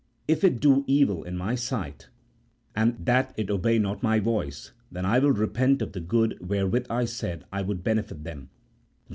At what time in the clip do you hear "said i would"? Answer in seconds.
7.05-7.83